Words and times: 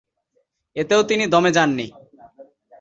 এতেও 0.75 1.01
তিনি 1.03 1.23
দমে 1.27 1.51
যাননি। 1.57 1.87